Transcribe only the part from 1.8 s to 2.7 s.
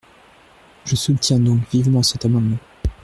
cet amendement.